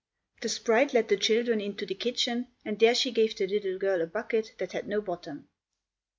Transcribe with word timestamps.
The 0.41 0.49
sprite 0.49 0.95
led 0.95 1.09
the 1.09 1.15
children 1.15 1.61
into 1.61 1.85
the 1.85 1.93
kitchen 1.93 2.47
and 2.65 2.79
there 2.79 2.95
she 2.95 3.11
gave 3.11 3.37
the 3.37 3.45
little 3.45 3.77
girl 3.77 4.01
a 4.01 4.07
bucket 4.07 4.55
that 4.57 4.71
had 4.71 4.87
no 4.87 4.99
bottom. 4.99 5.47